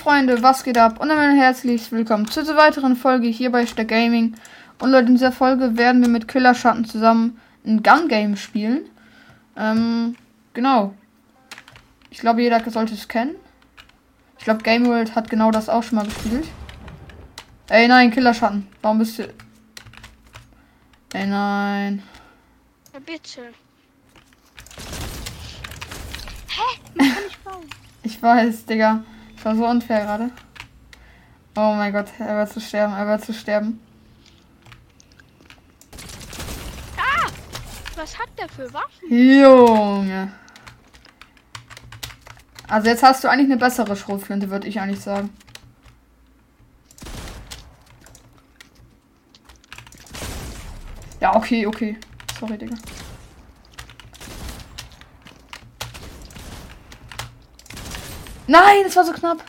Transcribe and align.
Freunde, 0.00 0.42
was 0.42 0.64
geht 0.64 0.78
ab? 0.78 0.98
Und 0.98 1.10
ein 1.10 1.36
herzliches 1.36 1.92
Willkommen 1.92 2.26
zu 2.26 2.40
dieser 2.40 2.56
weiteren 2.56 2.96
Folge 2.96 3.26
hier 3.28 3.52
bei 3.52 3.66
Stack 3.66 3.88
Gaming. 3.88 4.34
Und 4.78 4.92
Leute, 4.92 5.08
in 5.08 5.16
dieser 5.16 5.30
Folge 5.30 5.76
werden 5.76 6.00
wir 6.00 6.08
mit 6.08 6.26
Killer 6.26 6.54
Schatten 6.54 6.86
zusammen 6.86 7.38
ein 7.66 7.82
Gun 7.82 8.08
Game 8.08 8.34
spielen. 8.36 8.88
Ähm, 9.58 10.16
genau. 10.54 10.94
Ich 12.08 12.18
glaube, 12.18 12.40
jeder 12.40 12.62
sollte 12.70 12.94
es 12.94 13.08
kennen. 13.08 13.34
Ich 14.38 14.44
glaube, 14.44 14.62
Game 14.62 14.86
World 14.86 15.14
hat 15.14 15.28
genau 15.28 15.50
das 15.50 15.68
auch 15.68 15.82
schon 15.82 15.96
mal 15.96 16.06
gespielt. 16.06 16.48
Ey, 17.68 17.86
nein, 17.86 18.10
Killer 18.10 18.32
Schatten. 18.32 18.68
Warum 18.80 19.00
bist 19.00 19.18
du. 19.18 19.24
Ey, 21.12 21.26
nein. 21.26 22.02
Ja, 22.94 23.00
bitte. 23.00 23.52
Hä? 26.48 26.80
Man 26.94 27.06
kann 27.14 27.24
nicht 27.24 27.44
bauen. 27.44 27.64
Ich 28.02 28.22
weiß, 28.22 28.64
Digga. 28.64 29.04
Ich 29.40 29.46
war 29.46 29.56
so 29.56 29.66
unfair 29.66 30.04
gerade. 30.04 30.30
Oh 31.56 31.72
mein 31.72 31.94
Gott, 31.94 32.08
er 32.18 32.36
wird 32.36 32.52
zu 32.52 32.60
sterben, 32.60 32.92
er 32.92 33.06
wird 33.06 33.24
zu 33.24 33.32
sterben. 33.32 33.80
Ah! 36.98 37.26
Was 37.96 38.18
hat 38.18 38.28
der 38.38 38.50
für 38.50 38.70
Waffen? 38.74 39.08
Junge. 39.08 40.30
Also 42.68 42.88
jetzt 42.88 43.02
hast 43.02 43.24
du 43.24 43.28
eigentlich 43.28 43.46
eine 43.46 43.56
bessere 43.56 43.96
Schrotflinte, 43.96 44.50
würde 44.50 44.68
ich 44.68 44.78
eigentlich 44.78 45.00
sagen. 45.00 45.30
Ja, 51.18 51.34
okay, 51.34 51.66
okay. 51.66 51.96
Sorry, 52.38 52.58
Digga. 52.58 52.76
Nein, 58.50 58.84
es 58.84 58.96
war 58.96 59.04
so 59.04 59.12
knapp. 59.12 59.44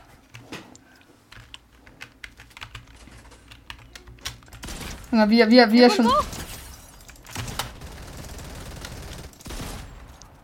Junge, 5.12 5.28
wie, 5.32 5.40
wie, 5.50 5.72
wie 5.72 5.82
er 5.82 5.90
schon. 5.90 6.06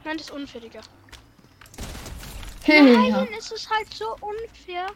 Nein, 0.04 0.18
das 0.18 0.22
ist 0.22 0.32
unfair, 0.32 0.62
Digga. 0.62 0.80
Hey, 2.64 3.10
ja. 3.10 3.18
Nein, 3.18 3.28
es 3.38 3.52
ist 3.52 3.70
halt 3.70 3.94
so 3.94 4.06
unfair. 4.22 4.88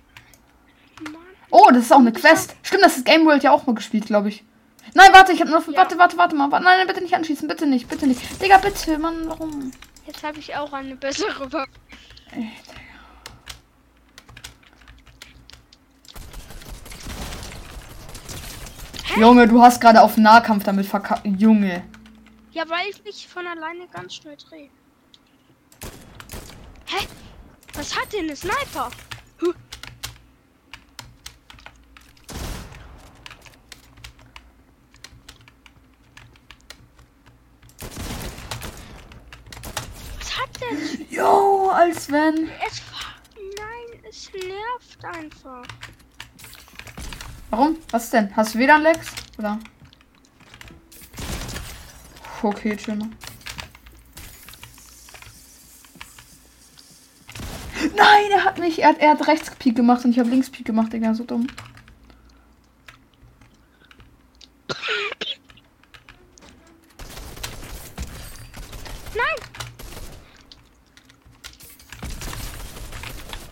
Mann. 1.11 1.21
Oh, 1.51 1.69
das 1.71 1.83
ist 1.83 1.93
auch 1.93 1.99
eine 1.99 2.13
Quest. 2.13 2.55
Stimmt, 2.63 2.83
das 2.83 2.97
ist 2.97 3.05
Game 3.05 3.27
World 3.27 3.43
ja 3.43 3.51
auch 3.51 3.67
mal 3.67 3.75
gespielt, 3.75 4.07
glaube 4.07 4.29
ich. 4.29 4.43
Nein, 4.95 5.13
warte, 5.13 5.33
ich 5.33 5.39
habe 5.39 5.51
nur. 5.51 5.61
Ja. 5.69 5.77
Warte, 5.77 5.99
warte, 5.99 6.17
warte 6.17 6.35
mal. 6.35 6.49
Warte, 6.51 6.65
Nein, 6.65 6.79
nein, 6.79 6.87
bitte 6.87 7.01
nicht 7.01 7.13
anschießen. 7.13 7.47
Bitte 7.47 7.67
nicht, 7.67 7.87
bitte 7.87 8.07
nicht. 8.07 8.41
Digga, 8.41 8.57
bitte, 8.57 8.97
Mann, 8.97 9.27
warum? 9.27 9.71
Jetzt 10.07 10.23
habe 10.23 10.39
ich 10.39 10.55
auch 10.55 10.73
eine 10.73 10.95
bessere 10.95 11.53
Waffe. 11.53 11.69
Ey, 12.31 12.49
Junge, 19.17 19.47
du 19.47 19.61
hast 19.61 19.81
gerade 19.81 20.01
auf 20.01 20.17
Nahkampf 20.17 20.63
damit 20.63 20.85
verkackt. 20.85 21.25
Junge. 21.25 21.83
Ja, 22.51 22.67
weil 22.69 22.87
ich 22.89 23.03
mich 23.03 23.27
von 23.27 23.45
alleine 23.45 23.87
ganz 23.87 24.15
schnell 24.15 24.37
drehe. 24.37 24.69
Hä? 26.85 27.07
Was 27.73 27.97
hat 27.97 28.11
denn 28.13 28.29
ein 28.29 28.35
Sniper? 28.35 28.89
Huh. 29.41 29.53
Was 40.19 40.37
hat 40.37 40.49
denn? 40.61 41.05
Jo, 41.09 41.69
als 41.69 42.11
wenn. 42.11 42.49
Es 42.65 42.81
Nein, 43.57 44.03
es 44.09 44.29
nervt 44.33 45.05
einfach. 45.05 45.63
Warum? 47.51 47.77
Was 47.91 48.09
denn? 48.09 48.33
Hast 48.35 48.55
du 48.55 48.59
WLAN 48.59 48.81
Lex? 48.81 49.07
Oder? 49.37 49.59
Okay, 52.41 52.75
chill 52.77 52.95
mal. 52.95 53.09
Nein, 57.95 58.31
er 58.31 58.45
hat 58.45 58.57
mich. 58.57 58.81
Er 58.81 58.89
hat, 58.89 58.99
er 58.99 59.11
hat 59.11 59.27
rechts 59.27 59.51
Peak 59.59 59.75
gemacht 59.75 60.05
und 60.05 60.11
ich 60.11 60.19
habe 60.19 60.29
links 60.29 60.49
Peak 60.49 60.65
gemacht, 60.65 60.93
Digga, 60.93 61.13
so 61.13 61.25
dumm. 61.25 61.45
Nein! 69.13 69.35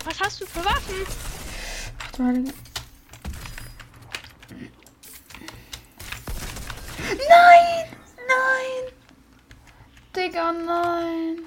Was 0.06 0.20
hast 0.22 0.42
du 0.42 0.46
für 0.46 0.64
Waffen? 0.64 0.96
Ach 2.00 2.12
du 2.14 2.24
Heilige. 2.24 2.54
Nein! 7.30 7.86
Nein! 8.28 8.94
Digga, 10.16 10.52
nein! 10.52 11.46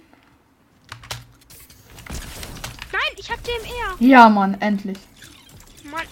Nein, 2.93 3.12
ich 3.16 3.31
hab 3.31 3.43
DMR. 3.43 3.97
Ja, 3.98 4.28
Mann, 4.28 4.54
endlich. 4.60 4.98
Mann. 5.84 6.06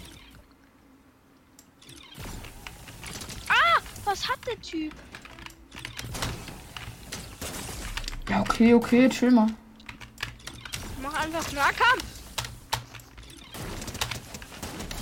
Ah, 3.48 3.80
was 4.04 4.28
hat 4.28 4.38
der 4.47 4.60
Typ? 4.60 4.92
Ja, 8.28 8.41
okay, 8.41 8.75
okay, 8.75 9.09
chill 9.09 9.30
mal. 9.30 9.48
Mach 11.00 11.14
einfach 11.14 11.53
Nahkampf. 11.53 12.04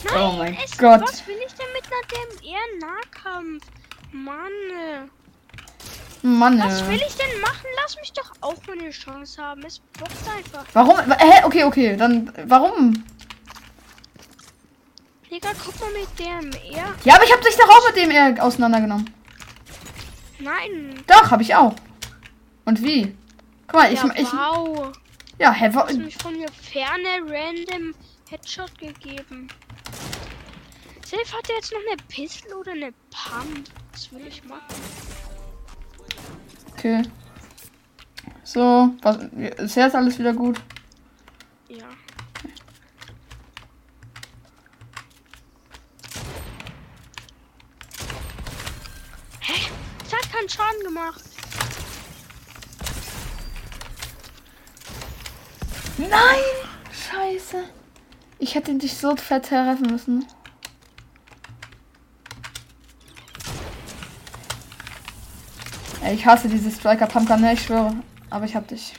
Nein, 0.04 0.14
Oh 0.16 0.32
mein 0.32 0.56
Gott. 0.78 1.02
Was 1.02 1.26
will 1.26 1.38
ich 1.46 1.54
denn 1.54 1.66
mit 1.74 1.84
einer 1.86 2.02
DMR 2.08 2.86
Nahkampf? 2.86 3.64
Mann. 4.12 5.10
Mann, 6.22 6.58
Was 6.58 6.86
will 6.88 6.96
ich 6.96 7.16
denn 7.16 7.40
machen? 7.40 7.66
Lass 7.82 7.96
mich 7.96 8.12
doch 8.12 8.32
auch 8.40 8.56
mal 8.66 8.78
eine 8.78 8.90
Chance 8.90 9.40
haben. 9.42 9.64
Es 9.64 9.78
bockt 9.78 10.12
einfach. 10.36 10.64
Warum? 10.72 10.96
Hä? 10.98 11.44
Okay, 11.44 11.64
okay, 11.64 11.96
dann 11.96 12.32
warum? 12.46 13.04
Digga, 15.30 15.50
guck 15.62 15.78
mal 15.80 15.92
mit 15.92 16.18
DMR. 16.18 16.94
Ja, 17.04 17.14
aber 17.14 17.24
ich 17.24 17.32
habe 17.32 17.42
dich 17.42 17.56
doch 17.56 17.68
auch 17.68 17.86
mit 17.86 17.96
dem 17.96 18.10
eher 18.10 18.42
auseinandergenommen. 18.42 19.10
Nein. 20.38 21.02
Doch, 21.06 21.30
habe 21.30 21.42
ich 21.42 21.54
auch. 21.54 21.74
Und 22.64 22.82
wie? 22.82 23.14
Guck 23.66 23.74
mal, 23.80 23.92
ich, 23.92 24.02
ja, 24.02 24.10
ich 24.16 24.32
wow. 24.32 24.92
ja, 25.38 25.52
hä, 25.52 25.68
Du 25.68 25.78
hast 25.78 25.96
mich 25.98 26.16
von 26.16 26.36
mir 26.36 26.48
ferne 26.50 27.08
random 27.28 27.94
Headshot 28.30 28.78
gegeben. 28.78 29.48
Safe 31.10 31.32
hat 31.34 31.48
er 31.48 31.54
jetzt 31.54 31.72
noch 31.72 31.80
eine 31.90 31.96
Pistole 32.06 32.56
oder 32.58 32.72
eine 32.72 32.92
Pump. 33.10 33.70
Was 33.92 34.12
will 34.12 34.26
ich 34.26 34.44
machen? 34.44 34.74
okay. 36.74 37.02
So, 38.44 38.90
was, 39.00 39.16
ist 39.56 39.76
jetzt 39.76 39.94
alles 39.94 40.18
wieder 40.18 40.34
gut? 40.34 40.60
Ja. 41.68 41.86
Hä? 49.40 49.70
Das 50.04 50.12
hat 50.12 50.30
keinen 50.30 50.48
Schaden 50.50 50.84
gemacht. 50.84 51.22
Nein! 55.96 56.10
Scheiße. 56.92 57.64
Ich 58.38 58.54
hätte 58.54 58.74
dich 58.74 58.94
so 58.94 59.16
fett 59.16 59.46
treffen 59.46 59.90
müssen. 59.90 60.26
Ich 66.12 66.26
hasse 66.26 66.48
diese 66.48 66.70
Striker 66.70 67.06
Pumpkin, 67.06 67.40
ne, 67.40 67.54
ich 67.54 67.62
schwöre. 67.62 67.94
Aber 68.30 68.44
ich 68.44 68.54
hab 68.54 68.68
dich. 68.68 68.94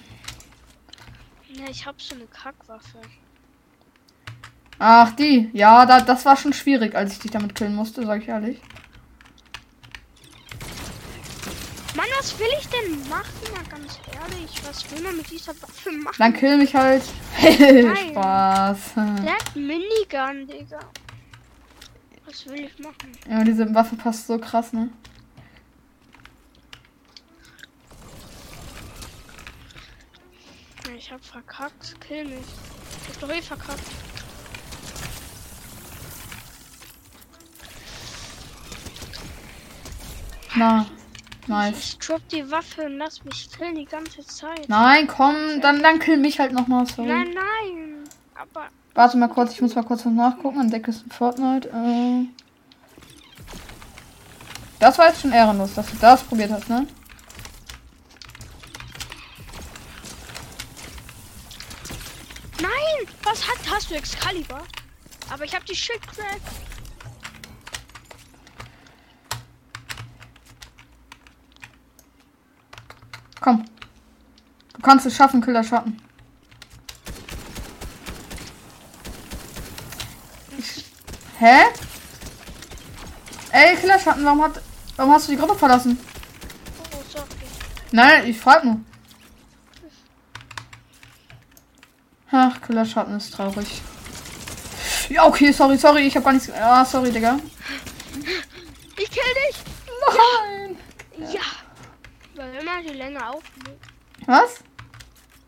Ja, 1.54 1.66
ich 1.70 1.86
hab 1.86 2.02
so 2.02 2.16
eine 2.16 2.26
Kackwaffe. 2.26 3.00
Ach, 4.80 5.12
die. 5.12 5.50
Ja, 5.54 5.86
da, 5.86 6.00
das 6.02 6.26
war 6.26 6.38
schon 6.38 6.54
schwierig, 6.54 6.96
als 6.96 7.14
ich 7.14 7.20
dich 7.20 7.32
damit 7.32 7.54
killen 7.54 7.76
musste, 7.76 8.06
sag 8.06 8.22
ich 8.22 8.30
ehrlich. 8.30 8.62
Mann, 11.96 12.08
was 12.18 12.40
will 12.40 12.48
ich 12.58 12.68
denn 12.70 13.10
machen? 13.10 13.26
Mal 13.54 13.64
ganz 13.70 14.00
ehrlich, 14.14 14.52
was 14.66 14.90
will 14.92 15.02
man 15.04 15.18
mit 15.18 15.30
dieser 15.30 15.52
Waffe 15.62 15.92
machen? 15.92 16.16
Dann 16.18 16.34
kill 16.34 16.58
mich 16.58 16.74
halt. 16.74 17.04
Spaß. 17.40 18.78
Der 18.96 19.34
hat 19.34 19.56
Minigun, 19.56 20.48
Digga. 20.48 20.80
Was 22.26 22.46
will 22.46 22.62
ich 22.62 22.80
machen? 22.80 23.12
Ja, 23.30 23.44
diese 23.44 23.74
Waffe 23.74 23.98
passt 23.98 24.28
so 24.28 24.38
krass, 24.38 24.72
ne? 24.72 24.90
Ich 31.10 31.14
hab 31.14 31.26
verkackt. 31.26 32.00
Kill 32.02 32.24
mich. 32.26 32.46
Ich 33.02 33.16
hab 33.16 33.20
doch 33.20 33.36
eh 33.36 33.42
verkackt. 33.42 33.82
Na, 40.56 40.86
nice. 41.48 41.80
Ich 41.80 41.98
drop 41.98 42.22
die 42.30 42.52
Waffe 42.52 42.84
und 42.84 43.00
lass 43.00 43.26
mich 43.26 43.50
killen 43.50 43.74
die 43.74 43.86
ganze 43.86 44.24
Zeit. 44.24 44.70
Nein, 44.70 45.08
komm, 45.08 45.34
dann, 45.62 45.82
dann 45.82 45.98
kill 45.98 46.18
mich 46.18 46.40
halt 46.40 46.52
nochmal, 46.52 46.86
sorry. 46.86 47.08
Nein, 47.08 47.34
nein. 47.34 48.04
Aber 48.36 48.68
Warte 48.94 49.18
mal 49.18 49.30
kurz, 49.30 49.54
ich 49.54 49.62
muss 49.64 49.74
mal 49.74 49.84
kurz 49.84 50.06
was 50.06 50.14
nachgucken. 50.14 50.62
Entdecke 50.62 50.92
es 50.92 51.02
in 51.02 51.10
Fortnite. 51.10 51.70
Äh, 51.70 52.28
das 54.80 55.00
war 55.00 55.08
jetzt 55.08 55.22
schon 55.22 55.32
ehrenlos, 55.32 55.74
dass 55.74 55.90
du 55.90 55.98
das 55.98 56.22
probiert 56.22 56.52
hast, 56.52 56.70
ne? 56.70 56.86
Was 63.40 63.48
hat 63.48 63.72
hast 63.72 63.92
du 63.92 63.96
Excalibur? 63.96 64.62
Aber 65.30 65.44
ich 65.44 65.54
habe 65.54 65.66
die 65.66 65.76
Schildcrack. 65.76 66.42
Komm. 73.40 73.66
Du 74.74 74.82
kannst 74.82 75.06
es 75.06 75.16
schaffen, 75.16 75.42
Killer 75.42 75.64
Schatten. 75.64 76.02
Ich, 80.58 80.86
hä? 81.40 81.58
Ey, 83.52 83.76
Killer 83.78 84.00
Schatten, 84.00 84.26
warum 84.26 84.44
hat. 84.44 84.62
Warum 84.98 85.14
hast 85.14 85.28
du 85.28 85.32
die 85.32 85.38
Gruppe 85.38 85.56
verlassen? 85.56 85.98
Oh, 86.92 87.02
sorry. 87.10 87.26
Nein, 87.92 88.28
ich 88.28 88.38
frag 88.38 88.66
nur. 88.66 88.82
Ach, 92.32 92.62
Killer 92.62 92.86
Schatten 92.86 93.16
ist 93.18 93.34
traurig. 93.34 93.82
Ja, 95.10 95.26
okay, 95.26 95.52
sorry, 95.52 95.78
sorry, 95.78 96.02
ich 96.08 96.16
hab 96.16 96.24
gar 96.24 96.34
nichts. 96.34 96.52
Ah, 96.52 96.86
sorry, 96.86 97.12
Digga. 97.12 97.40
Ich 98.98 99.10
kill 99.10 99.24
dich. 99.48 99.56
Nein! 100.08 100.78
Ja. 101.34 101.42
Weil 102.36 102.54
wenn 102.54 102.66
man 102.66 102.84
die 102.84 102.94
Länge 102.94 103.28
auflädt, 103.28 103.80
Was? 104.28 104.60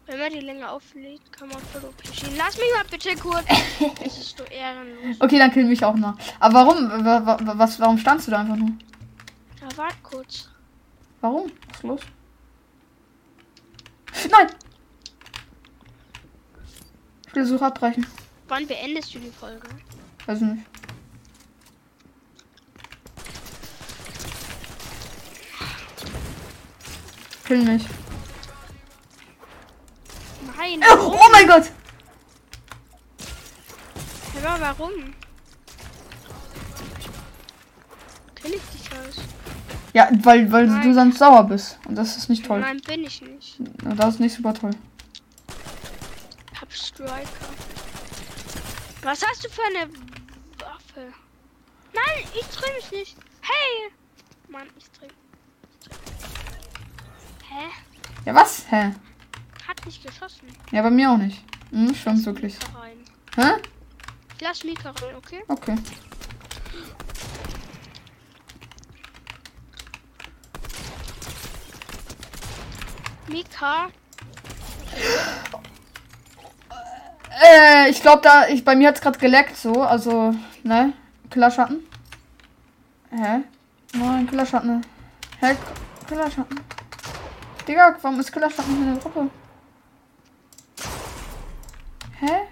wenn 0.07 0.19
man 0.19 0.31
die 0.31 0.39
Länge 0.39 0.69
auflädt, 0.69 1.21
kann 1.31 1.47
man 1.49 1.59
voll 1.59 1.83
OP 1.85 2.05
schießen. 2.07 2.35
Lass 2.35 2.57
mich 2.57 2.65
mal 2.75 2.83
bitte 2.89 3.15
kurz. 3.15 3.45
Es 4.05 4.17
ist 4.17 4.37
so 4.37 4.43
ehrenlos. 4.45 5.17
Okay, 5.19 5.37
dann 5.37 5.51
kill 5.51 5.65
mich 5.65 5.83
auch 5.85 5.95
noch. 5.95 6.15
Aber 6.39 6.53
warum? 6.65 6.89
Wa- 7.05 7.25
wa- 7.25 7.37
wa- 7.41 7.53
Was, 7.57 7.79
warum 7.79 7.97
standst 7.97 8.27
du 8.27 8.31
da 8.31 8.39
einfach 8.39 8.55
nur? 8.55 8.69
Ja, 9.61 9.67
warte 9.77 9.95
kurz. 10.03 10.49
Warum? 11.21 11.51
Was 11.69 11.77
ist 11.77 11.83
los? 11.83 12.01
Nein! 14.31 14.47
Ich 17.31 17.35
will 17.35 17.45
Suche 17.45 17.65
abbrechen. 17.65 18.05
Wann 18.49 18.67
beendest 18.67 19.15
du 19.15 19.19
die 19.19 19.31
Folge? 19.31 19.61
Weiß 20.25 20.41
nicht. 20.41 20.65
Kill 27.45 27.63
mich. 27.63 27.85
Nein. 30.57 30.81
Oh, 30.91 31.13
oh 31.13 31.29
mein 31.31 31.47
Gott! 31.47 31.71
Aber 34.43 34.59
warum? 34.59 34.91
Kill 38.35 38.55
ich 38.55 38.79
dich 38.79 38.91
aus? 38.91 39.23
Ja, 39.93 40.09
weil, 40.23 40.51
weil 40.51 40.67
Nein. 40.67 40.81
du 40.81 40.93
sonst 40.93 41.19
sauer 41.19 41.45
bist. 41.45 41.79
Und 41.87 41.95
das 41.95 42.17
ist 42.17 42.27
nicht 42.27 42.45
toll. 42.45 42.59
Nein, 42.59 42.81
bin 42.85 43.05
ich 43.05 43.21
nicht. 43.21 43.57
Das 43.97 44.15
ist 44.15 44.19
nicht 44.19 44.35
super 44.35 44.53
toll. 44.53 44.71
Striker. 46.73 47.49
Was 49.03 49.21
hast 49.25 49.43
du 49.43 49.49
für 49.49 49.61
eine 49.63 49.91
Waffe? 50.59 51.13
Nein, 51.93 52.27
ich 52.33 52.47
dreh 52.47 52.73
mich 52.73 52.91
nicht. 52.91 53.17
Hey! 53.41 53.91
Mann, 54.47 54.67
ich 54.77 54.89
dreh. 54.91 55.07
ich 55.07 55.87
dreh. 55.87 55.95
Hä? 57.49 57.69
Ja, 58.25 58.35
was? 58.35 58.65
Hä? 58.69 58.93
Hat 59.67 59.85
nicht 59.85 60.05
geschossen. 60.05 60.47
Ja, 60.71 60.81
bei 60.81 60.89
mir 60.91 61.11
auch 61.11 61.17
nicht. 61.17 61.43
Hm, 61.71 61.93
stimmt 61.95 62.25
wirklich. 62.25 62.55
Hä? 63.35 63.53
Ich 64.35 64.41
lass 64.41 64.63
Mika 64.63 64.91
rein, 64.91 65.15
okay? 65.15 65.43
Okay. 65.47 65.75
Mika, 73.27 73.89
Äh, 77.41 77.89
ich 77.89 78.01
glaube, 78.01 78.21
da, 78.21 78.47
ich, 78.47 78.63
bei 78.63 78.75
mir 78.75 78.89
hat's 78.89 79.01
gerade 79.01 79.17
geleckt 79.17 79.57
so, 79.57 79.81
also, 79.81 80.35
ne? 80.63 80.93
Killerschatten. 81.31 81.79
Hä? 83.09 83.41
Nein, 83.93 84.27
Killerschatten. 84.29 84.85
Hä? 85.39 85.57
Killerschatten. 86.07 86.59
Digga, 87.67 87.95
warum 88.01 88.19
ist 88.19 88.31
Killerschatten 88.31 88.75
in 88.75 88.93
der 88.93 89.01
Gruppe? 89.01 89.29
Hä? 92.19 92.47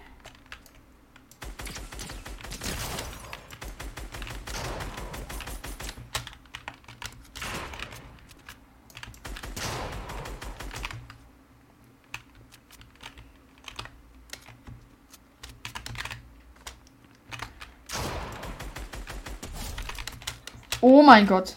Oh 20.91 21.03
mein 21.03 21.27
Gott. 21.27 21.55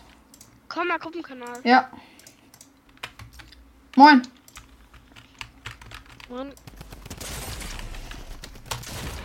komm 0.69 0.89
mal 0.89 0.99
Gruppenkanal. 0.99 1.59
Ja. 1.65 1.89
Moin. 3.97 4.21
Mann, 6.29 6.53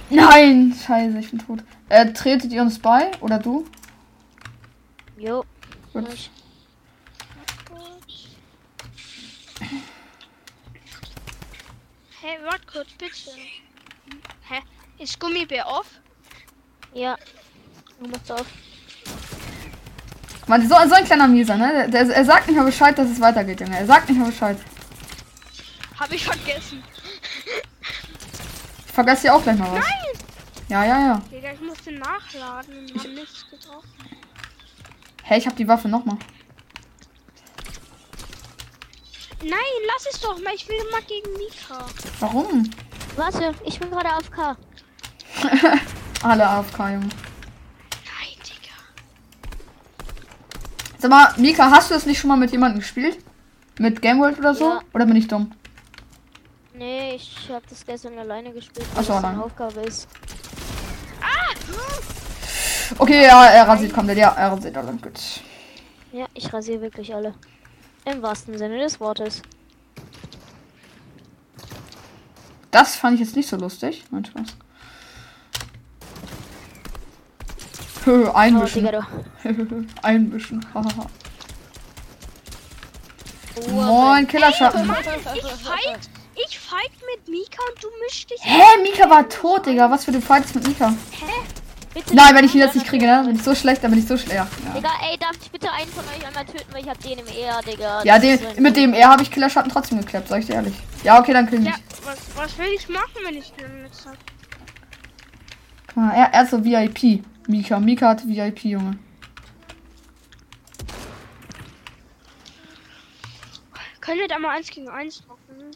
Nein, 0.09 0.74
scheiße, 0.74 1.19
ich 1.19 1.30
bin 1.31 1.39
tot. 1.39 1.59
Äh, 1.89 2.13
tretet 2.13 2.54
ihr 2.54 2.62
uns 2.62 2.80
bei? 2.80 3.12
Oder 3.19 3.38
du? 3.38 3.65
jo. 5.18 5.44
Gut. 5.92 6.07
Ich- 6.13 6.31
Hey, 12.21 12.38
warte 12.44 12.65
kurz, 12.65 12.88
bitte. 12.98 13.31
Hä? 14.48 14.62
Ist 15.00 15.19
Gummibär 15.19 15.68
off? 15.68 16.00
Ja. 16.94 17.18
Du 18.00 18.07
machst 18.07 18.31
auf. 18.31 18.48
Man, 20.47 20.61
so, 20.61 20.75
so 20.88 20.95
ein 20.95 21.03
kleiner 21.03 21.27
Mieser, 21.27 21.57
ne? 21.57 21.88
Der, 21.89 22.05
der, 22.05 22.15
er 22.15 22.25
sagt 22.25 22.47
nicht 22.47 22.55
mal 22.55 22.63
Bescheid, 22.63 22.97
dass 22.97 23.09
es 23.09 23.19
weitergeht, 23.19 23.59
Junge. 23.59 23.77
Er 23.77 23.85
sagt 23.85 24.07
nicht 24.07 24.17
mal 24.17 24.29
Bescheid. 24.29 24.57
Hab 25.99 26.11
ich 26.11 26.25
vergessen. 26.25 26.81
Ich 28.86 28.93
vergesse 28.93 29.24
hier 29.24 29.36
auch 29.36 29.43
gleich 29.43 29.57
mal 29.57 29.72
was. 29.72 29.79
Nein! 29.79 30.25
Ja, 30.69 30.86
ja, 30.86 31.00
ja. 31.00 31.22
Digga, 31.31 31.51
ich 31.51 31.62
musste 31.62 31.91
nachladen 31.91 32.91
und 32.91 32.98
hab 32.98 33.12
nichts 33.12 33.45
getroffen. 33.50 33.88
Hey, 35.24 35.39
ich 35.39 35.48
hab 35.48 35.55
die 35.57 35.67
Waffe 35.67 35.89
nochmal. 35.89 36.17
Nein, 39.41 39.60
lass 39.88 40.13
es 40.13 40.19
doch 40.22 40.41
mal. 40.41 40.53
Ich 40.55 40.67
will 40.67 40.77
mal 40.91 41.01
gegen 41.01 41.29
Mika. 41.38 41.86
Warum? 42.19 42.69
Warte, 43.15 43.53
ich 43.65 43.79
bin 43.79 43.91
gerade 43.91 44.10
AFK. 44.10 44.57
Alle 46.24 46.48
AFK, 46.48 46.79
Junge. 46.79 47.10
Sag 51.07 51.11
mal, 51.37 51.41
Mika, 51.41 51.71
hast 51.71 51.89
du 51.89 51.93
das 51.93 52.05
nicht 52.05 52.19
schon 52.19 52.27
mal 52.27 52.35
mit 52.35 52.51
jemandem 52.51 52.79
gespielt? 52.81 53.17
Mit 53.79 54.01
Game 54.01 54.19
World 54.19 54.37
oder 54.39 54.53
so? 54.53 54.65
Ja. 54.65 54.81
Oder 54.93 55.05
bin 55.05 55.15
ich 55.15 55.25
dumm? 55.29 55.53
Nee, 56.73 57.15
ich 57.15 57.49
habe 57.49 57.63
das 57.69 57.85
gestern 57.85 58.17
alleine 58.19 58.51
gespielt, 58.51 58.85
Ach 58.91 58.97
weil 58.97 59.03
so, 59.05 59.13
das 59.13 59.17
eine 59.19 59.27
alleine. 59.29 59.43
Aufgabe 59.45 59.79
ist. 59.83 60.09
Okay, 62.97 63.23
ja, 63.23 63.45
er 63.45 63.65
rasiert 63.69 63.93
komplett. 63.93 64.17
Ja, 64.17 64.31
er 64.33 64.51
rasiert 64.51 64.75
alle. 64.75 64.91
Gut. 65.01 65.17
Ja, 66.11 66.25
ich 66.33 66.51
rasiere 66.51 66.81
wirklich 66.81 67.15
alle. 67.15 67.35
Im 68.03 68.21
wahrsten 68.21 68.57
Sinne 68.57 68.77
des 68.77 68.99
Wortes. 68.99 69.41
Das 72.69 72.97
fand 72.97 73.13
ich 73.13 73.21
jetzt 73.25 73.37
nicht 73.37 73.47
so 73.47 73.55
lustig. 73.55 74.03
Nein, 74.11 74.25
Spaß. 74.25 74.47
Hö, 74.49 74.55
Oh, 77.83 77.87
Einmischen. 78.33 78.89
Einmischen. 80.01 80.65
Oh, 80.73 80.83
Moin, 83.71 84.27
Killerschatten. 84.27 84.83
Ich 84.83 85.41
fight. 85.41 86.09
Ich 86.35 86.59
fight 86.59 86.91
mit 87.15 87.27
Mika 87.27 87.57
und 87.73 87.83
du 87.83 87.87
mischst 88.03 88.29
dich. 88.29 88.39
Hä, 88.41 88.61
Mika 88.83 89.09
war 89.09 89.27
tot, 89.27 89.65
Digga. 89.65 89.89
Was 89.89 90.05
für 90.05 90.11
du 90.11 90.21
Fights 90.21 90.53
mit 90.53 90.67
Mika? 90.67 90.89
Hä? 90.89 91.25
Bitte 91.93 92.15
Nein, 92.15 92.35
wenn 92.35 92.45
ich 92.45 92.53
ihn 92.53 92.59
jetzt 92.61 92.75
nicht 92.75 92.85
kriege, 92.85 93.07
ne? 93.07 93.23
Bin 93.25 93.35
ich 93.35 93.43
so 93.43 93.55
schlecht, 93.55 93.83
dann 93.83 93.89
bin 93.89 93.99
ich 93.99 94.07
so 94.07 94.15
schlecht. 94.17 94.35
Ja. 94.35 94.47
Digga, 94.75 94.89
ey, 95.09 95.17
darf 95.17 95.31
ich 95.41 95.49
bitte 95.49 95.71
einen 95.71 95.89
von 95.91 96.03
euch 96.05 96.27
einmal 96.27 96.45
töten, 96.45 96.71
weil 96.71 96.83
ich 96.83 96.89
hab 96.89 97.01
den 97.01 97.17
im 97.17 97.25
Ehr, 97.27 97.59
Digga. 97.65 98.03
ja 98.03 98.19
den, 98.19 98.37
so 98.37 98.61
mit 98.61 98.77
dem 98.77 98.93
R 98.93 99.09
habe 99.09 99.23
ich 99.23 99.31
Killerschatten 99.31 99.71
trotzdem 99.71 99.99
geklappt, 99.99 100.27
sag 100.27 100.41
ich 100.41 100.45
dir 100.45 100.53
ehrlich. 100.53 100.75
Ja, 101.03 101.19
okay, 101.19 101.33
dann 101.33 101.49
kill 101.49 101.59
mich. 101.59 101.69
Ja, 101.69 101.75
was, 102.05 102.17
was 102.35 102.57
will 102.59 102.67
ich 102.75 102.87
machen, 102.87 103.15
wenn 103.25 103.35
ich 103.35 103.51
den 103.53 103.85
jetzt 103.85 104.05
hab? 104.05 104.15
Guck 105.87 105.97
mal, 105.97 106.13
er, 106.13 106.33
er 106.33 106.43
ist 106.43 106.51
so 106.51 106.63
VIP. 106.63 107.23
Mika. 107.48 107.80
Mika 107.80 108.10
hat 108.10 108.27
VIP, 108.27 108.66
Junge. 108.66 108.98
Können 114.01 114.20
wir 114.20 114.27
da 114.27 114.39
mal 114.39 114.56
eins 114.56 114.70
gegen 114.70 114.88
eins 114.89 115.25
machen? 115.27 115.72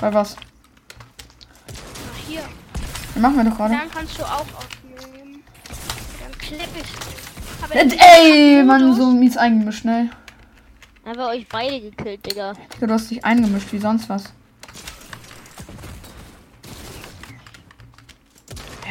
Bei 0.00 0.12
was? 0.12 0.36
hier. 2.32 2.42
Den 3.14 3.22
machen 3.22 3.36
wir 3.36 3.44
doch 3.44 3.56
gerade. 3.56 3.74
Dann 3.74 3.90
kannst 3.90 4.18
du 4.18 4.22
auch 4.22 4.40
aufnehmen. 4.40 5.42
Dann 6.22 6.38
klipp 6.38 6.68
ich. 6.76 7.62
Aber 7.62 7.74
Ey, 7.74 8.62
Mann, 8.64 8.94
so 8.94 9.10
mies 9.10 9.36
eingemischt, 9.36 9.84
ne? 9.84 10.10
Einfach 11.04 11.28
euch 11.28 11.46
beide 11.48 11.80
gekillt, 11.80 12.24
Digga. 12.26 12.54
Ja, 12.80 12.86
du 12.86 12.92
hast 12.92 13.10
dich 13.10 13.24
eingemischt, 13.24 13.72
wie 13.72 13.78
sonst 13.78 14.08
was. 14.08 14.32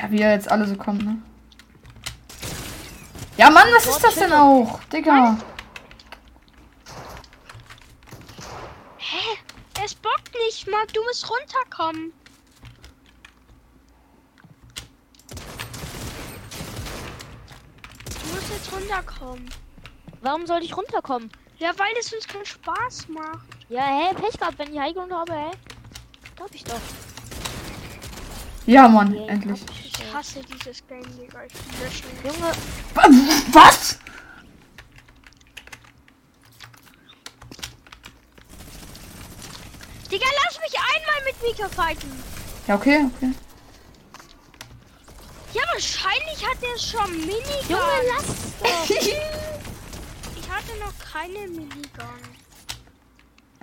Ja, 0.02 0.12
wie 0.12 0.20
er 0.20 0.34
jetzt 0.34 0.52
alle 0.52 0.68
so 0.68 0.76
kommt, 0.76 1.04
ne? 1.04 1.18
Ja, 3.42 3.50
Mann, 3.50 3.70
was 3.74 3.88
ist 3.88 4.04
das 4.04 4.14
denn 4.14 4.32
auch? 4.34 4.80
Digga. 4.94 5.36
Hä? 8.98 9.38
Es 9.84 9.96
bockt 9.96 10.32
nicht 10.46 10.70
mal. 10.70 10.86
Du 10.94 11.04
musst 11.06 11.28
runterkommen. 11.28 12.14
Du 18.06 18.36
musst 18.36 18.52
jetzt 18.52 18.72
runterkommen. 18.72 19.50
Warum 20.22 20.46
soll 20.46 20.62
ich 20.62 20.78
runterkommen? 20.78 21.32
Ja, 21.58 21.72
weil 21.78 21.94
es 22.00 22.14
uns 22.14 22.28
keinen 22.28 22.46
Spaß 22.46 23.08
macht. 23.08 23.48
Ja, 23.70 23.82
hä, 23.82 24.14
Pech 24.22 24.38
gehabt, 24.38 24.60
wenn 24.60 24.72
ich 24.72 24.80
Heike 24.80 25.00
und 25.00 25.12
habe, 25.12 25.34
hä? 25.34 25.52
Darf 26.36 26.54
ich 26.54 26.64
doch. 26.64 26.80
Ja, 28.68 28.88
Mann, 28.88 29.16
Yay, 29.16 29.28
endlich. 29.30 29.91
Ich 30.02 30.14
hasse 30.14 30.42
dieses 30.44 30.86
Game, 30.88 31.04
Digga. 31.18 31.44
Ich 31.46 31.54
lösche. 31.80 32.04
Junge, 32.24 32.52
Wa- 32.94 33.10
Was? 33.54 33.98
Digga, 40.12 40.26
lass 40.46 40.60
mich 40.60 40.74
einmal 40.78 41.24
mit 41.26 41.42
Mika 41.42 41.70
fighten. 41.70 42.12
Ja, 42.68 42.76
okay, 42.76 43.06
okay. 43.16 43.32
Ja, 45.54 45.64
wahrscheinlich 45.74 46.46
hat 46.46 46.58
er 46.62 46.78
schon 46.80 47.12
Minigun. 47.18 47.70
Junge, 47.70 48.02
lass 48.08 48.26
doch. 48.62 48.90
Ich 48.90 50.50
hatte 50.50 50.80
noch 50.80 50.94
keine 51.14 51.48
Minigun. 51.48 51.82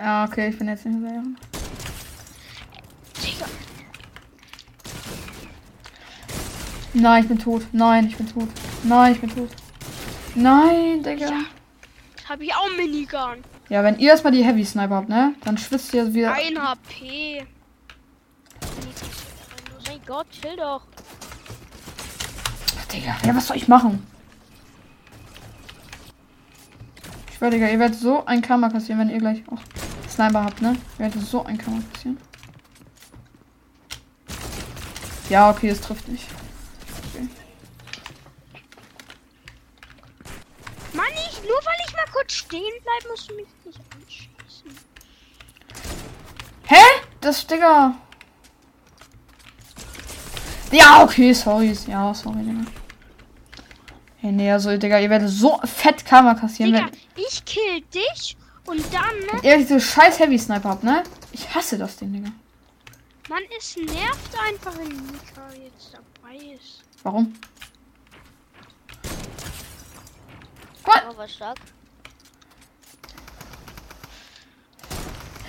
Ja, 0.00 0.24
okay, 0.26 0.50
ich 0.50 0.56
bin 0.56 0.68
jetzt 0.68 0.86
nicht 0.86 0.96
mehr 0.96 1.10
sehr. 1.10 1.22
Digga, 3.32 3.46
Nein, 6.98 7.22
ich 7.22 7.28
bin 7.28 7.38
tot. 7.38 7.62
Nein, 7.72 8.06
ich 8.08 8.16
bin 8.16 8.28
tot. 8.28 8.48
Nein, 8.82 9.12
ich 9.12 9.20
bin 9.20 9.30
tot. 9.32 9.50
Nein, 10.34 11.02
Digga. 11.02 11.26
Ja. 11.26 11.44
habe 12.28 12.44
ich 12.44 12.52
auch 12.52 12.68
Minigun. 12.76 13.44
Ja, 13.68 13.84
wenn 13.84 13.98
ihr 13.98 14.10
erstmal 14.10 14.32
die 14.32 14.44
Heavy 14.44 14.64
Sniper 14.64 14.96
habt, 14.96 15.08
ne? 15.08 15.34
Dann 15.44 15.56
schwitzt 15.56 15.94
ihr 15.94 16.12
wieder. 16.12 16.32
Ein 16.32 16.60
HP. 16.60 17.46
mein 19.86 20.00
Gott, 20.06 20.26
chill 20.30 20.56
doch. 20.56 20.82
Digga, 22.92 23.16
ja, 23.24 23.36
was 23.36 23.46
soll 23.46 23.56
ich 23.56 23.68
machen? 23.68 24.04
Ich 27.30 27.38
Digga, 27.38 27.68
ihr 27.68 27.78
werdet 27.78 27.96
so 27.98 28.26
ein 28.26 28.42
Karma 28.42 28.68
kassieren, 28.70 29.00
wenn 29.00 29.10
ihr 29.10 29.18
gleich 29.18 29.44
auch 29.52 29.60
Sniper 30.10 30.44
habt, 30.44 30.60
ne? 30.60 30.76
Ihr 30.94 30.98
werdet 30.98 31.22
so 31.22 31.44
ein 31.44 31.56
Karma 31.56 31.80
kassieren. 31.92 32.18
Ja, 35.28 35.50
okay, 35.50 35.68
es 35.68 35.80
trifft 35.80 36.08
nicht. 36.08 36.26
Mann, 40.92 41.06
ich, 41.12 41.42
nur 41.42 41.58
weil 41.64 41.76
ich 41.86 41.92
mal 41.94 42.06
kurz 42.28 42.34
stehen 42.34 42.82
bleibe, 42.82 43.08
musst 43.10 43.30
du 43.30 43.34
mich 43.34 43.48
nicht 43.64 43.80
anschießen. 43.94 44.78
Hä? 46.66 46.84
Das, 47.20 47.46
Digga. 47.46 47.94
Ja, 50.70 51.02
okay, 51.02 51.32
sorry. 51.32 51.76
Ja, 51.86 52.12
sorry, 52.14 52.42
Digga. 52.42 52.70
Hey, 54.18 54.32
nee, 54.32 54.50
also, 54.50 54.76
Digga, 54.76 54.98
ihr 54.98 55.10
werdet 55.10 55.30
so 55.30 55.58
fett 55.64 56.04
Karma 56.04 56.34
kassieren, 56.34 56.74
Digga, 56.74 56.86
wenn 56.86 57.24
ich 57.24 57.44
kill 57.44 57.80
dich 57.94 58.36
und 58.66 58.82
dann, 58.92 59.40
ne? 59.40 59.48
ihr 59.48 59.56
diese 59.58 59.80
scheiß 59.80 60.18
Heavy 60.18 60.38
Sniper 60.38 60.70
habt, 60.70 60.84
ne? 60.84 61.02
Ich 61.32 61.54
hasse 61.54 61.78
das 61.78 61.96
Ding, 61.96 62.12
Digga. 62.12 62.30
Mann, 63.28 63.42
es 63.56 63.76
nervt 63.76 64.38
einfach, 64.46 64.76
wenn 64.78 64.88
Mika 64.88 65.48
jetzt 65.62 65.92
dabei 65.92 66.36
ist. 66.36 66.82
Warum? 67.02 67.34
Oh, 70.84 71.16
war 71.16 71.28
stark. 71.28 71.58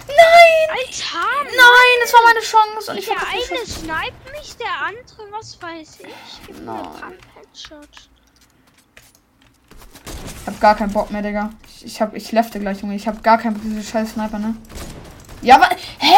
Nein! 0.10 0.70
Alter, 0.70 1.44
Nein, 1.46 1.98
das 2.02 2.14
war 2.14 2.22
meine 2.24 2.40
Chance 2.42 2.92
und 2.92 2.98
ich 2.98 3.06
der 3.06 3.18
eine 3.18 3.66
sniped 3.66 4.32
mich, 4.32 4.56
der 4.58 4.82
andere, 4.86 5.32
was 5.32 5.62
weiß 5.62 6.00
ich. 6.02 6.48
Gib 6.48 6.58
mir 6.60 6.66
Nein. 6.66 6.84
Pump 6.84 7.18
Headshot. 7.36 8.10
Ich 10.42 10.48
hab 10.48 10.60
gar 10.60 10.76
keinen 10.76 10.94
Bock 10.94 11.12
mehr, 11.12 11.22
Digga. 11.22 11.52
Ich, 11.68 11.86
ich 11.86 12.02
hab, 12.02 12.16
ich 12.16 12.32
lefte 12.32 12.60
gleich, 12.60 12.82
Junge. 12.82 12.96
Ich 12.96 13.08
hab 13.08 13.24
gar 13.24 13.38
keinen 13.38 13.54
Bock, 13.54 13.64
diese 13.66 13.84
scheiß 13.84 14.12
Sniper, 14.12 14.40
ne? 14.40 14.56
Ja, 15.42 15.56
aber. 15.56 15.70
Hä? 16.00 16.16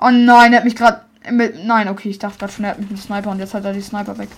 Oh 0.00 0.10
nein, 0.10 0.52
er 0.52 0.58
hat 0.58 0.64
mich 0.64 0.76
gerade. 0.76 1.04
Nein, 1.30 1.88
okay, 1.88 2.10
ich 2.10 2.18
dachte 2.18 2.38
gerade 2.38 2.52
schon, 2.52 2.64
er 2.64 2.72
hat 2.72 2.78
mich 2.78 2.90
mit 2.90 2.98
dem 2.98 3.02
Sniper 3.02 3.30
und 3.30 3.38
jetzt 3.38 3.54
hat 3.54 3.64
er 3.64 3.72
die 3.72 3.80
Sniper 3.80 4.18
weg. 4.18 4.28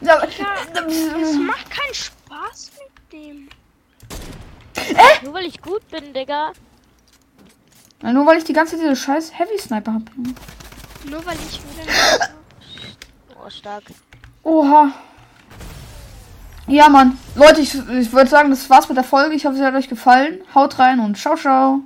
Ja, 0.00 0.20
es 0.22 0.38
macht 1.36 1.70
keinen 1.70 1.94
Spaß 1.94 2.72
mit 2.78 3.12
dem. 3.12 3.48
Nur 5.22 5.34
weil 5.34 5.46
ich 5.46 5.60
gut 5.60 5.86
bin, 5.88 6.12
Digga. 6.12 6.52
Na, 8.02 8.12
nur 8.12 8.26
weil 8.26 8.38
ich 8.38 8.44
die 8.44 8.52
ganze 8.52 8.76
Zeit 8.76 8.84
diese 8.84 8.96
scheiß 8.96 9.38
Heavy 9.38 9.58
Sniper 9.58 9.94
hab. 9.94 10.02
Nur 11.08 11.24
weil 11.26 11.36
ich 11.36 11.60
wieder. 11.60 12.28
Oh, 13.42 13.48
stark. 13.48 13.84
Oha. 14.42 14.92
Ja, 16.66 16.90
Mann. 16.90 17.18
Leute, 17.34 17.62
ich, 17.62 17.74
ich 17.74 18.12
würde 18.12 18.28
sagen, 18.28 18.50
das 18.50 18.68
war's 18.68 18.86
mit 18.86 18.98
der 18.98 19.04
Folge. 19.04 19.34
Ich 19.34 19.46
hoffe, 19.46 19.56
es 19.56 19.62
hat 19.62 19.74
euch 19.74 19.88
gefallen. 19.88 20.40
Haut 20.54 20.78
rein 20.78 21.00
und 21.00 21.16
ciao, 21.16 21.36
ciao. 21.36 21.80